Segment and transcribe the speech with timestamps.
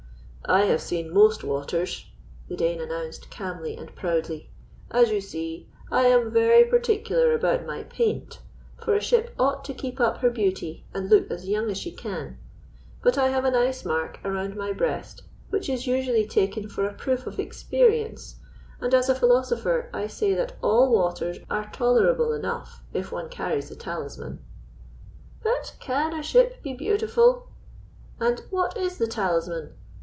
[0.45, 2.07] "I have seen most waters,"
[2.49, 4.49] the Dane announced calmly and proudly.
[4.89, 8.41] "As you see, I am very particular about my paint,
[8.77, 11.91] for a ship ought to keep up her beauty and look as young as she
[11.93, 12.37] can.
[13.01, 16.93] But I have an ice mark around my breast which is usually taken for a
[16.93, 18.35] proof of experience,
[18.81, 23.69] and as a philosopher I say that all waters are tolerable enough if one carries
[23.69, 24.43] the talisman."
[25.43, 27.47] "But can a ship be beautiful?"
[28.19, 29.75] and "What is the talisman?"